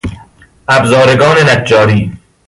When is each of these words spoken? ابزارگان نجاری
ابزارگان 0.67 1.37
نجاری 1.49 2.11